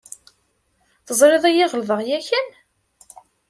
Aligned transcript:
Teẓriḍ-iyi 1.05 1.65
ɣelḍeɣ 1.71 1.99
yakan? 2.07 2.47